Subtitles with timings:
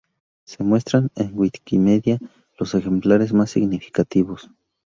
[0.45, 2.17] Se muestran en wikimedia
[2.57, 4.49] los ejemplares más significativos.